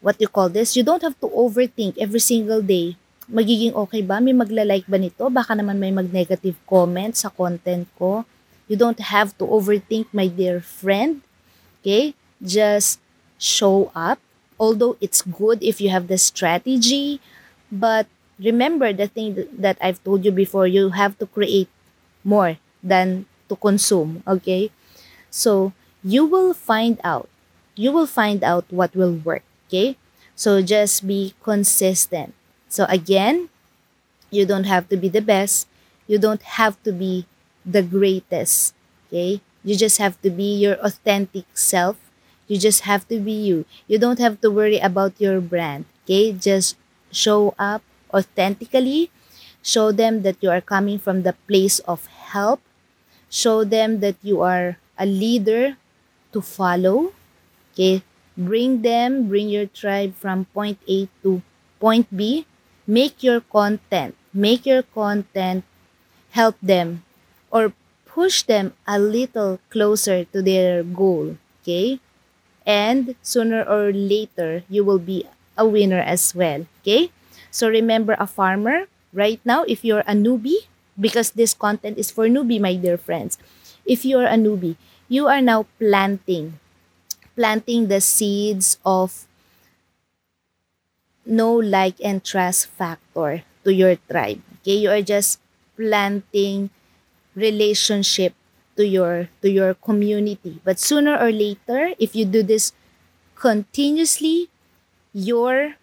[0.00, 2.96] what you call this, you don't have to overthink every single day
[3.28, 4.18] magiging okay ba?
[4.18, 5.28] May magla-like ba nito?
[5.28, 8.24] Baka naman may mag-negative comment sa content ko.
[8.66, 11.20] You don't have to overthink, my dear friend.
[11.80, 12.16] Okay?
[12.42, 13.00] Just
[13.38, 14.18] show up.
[14.58, 17.20] Although it's good if you have the strategy,
[17.70, 18.06] but
[18.40, 21.68] remember the thing that I've told you before, you have to create
[22.24, 24.70] more than to consume, okay?
[25.30, 25.72] So,
[26.02, 27.28] you will find out.
[27.76, 29.96] You will find out what will work, okay?
[30.34, 32.34] So, just be consistent.
[32.68, 33.48] So again,
[34.30, 35.66] you don't have to be the best.
[36.06, 37.26] You don't have to be
[37.64, 38.74] the greatest.
[39.08, 39.40] Okay?
[39.64, 41.96] You just have to be your authentic self.
[42.48, 43.64] You just have to be you.
[43.86, 45.84] You don't have to worry about your brand.
[46.04, 46.32] Okay?
[46.32, 46.76] Just
[47.12, 47.82] show up
[48.12, 49.10] authentically.
[49.62, 52.60] Show them that you are coming from the place of help.
[53.30, 55.76] Show them that you are a leader
[56.32, 57.12] to follow.
[57.74, 58.02] Okay?
[58.36, 61.42] Bring them, bring your tribe from point A to
[61.78, 62.46] point B
[62.88, 65.62] make your content, make your content
[66.32, 67.04] help them
[67.52, 67.72] or
[68.08, 72.00] push them a little closer to their goal, okay?
[72.68, 75.24] And sooner or later, you will be
[75.56, 77.10] a winner as well, okay?
[77.50, 80.68] So remember a farmer, right now, if you're a newbie,
[81.00, 83.38] because this content is for newbie, my dear friends,
[83.86, 84.76] if you're a newbie,
[85.08, 86.60] you are now planting,
[87.36, 89.26] planting the seeds of
[91.26, 94.40] no like and trust factor to your tribe.
[94.60, 95.38] Okay, you are just
[95.76, 96.70] planting
[97.34, 98.34] relationship
[98.78, 100.62] to your to your community.
[100.62, 102.70] But sooner or later, if you do this
[103.34, 104.48] continuously,
[105.12, 105.74] your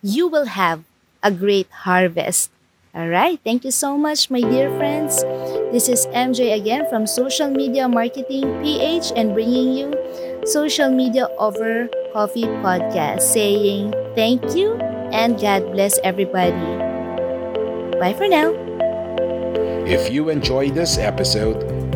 [0.00, 0.86] you will have
[1.20, 2.54] a great harvest.
[2.94, 3.38] All right.
[3.44, 5.20] Thank you so much, my dear friends.
[5.74, 9.92] This is MJ again from Social Media Marketing PH and bringing you
[10.46, 14.78] Social Media Over Coffee podcast saying thank you
[15.12, 16.54] and God bless everybody.
[18.00, 18.54] Bye for now.
[19.84, 21.77] If you enjoyed this episode,